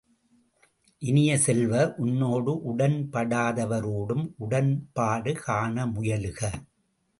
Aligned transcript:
இனிய 1.01 1.31
செல்வ, 1.37 1.73
உன்னோடு 1.97 2.53
உடன்படாதவரோடும் 2.71 4.25
உடன்பாடு 4.39 5.33
காண 5.45 5.87
முயலுக! 5.93 6.41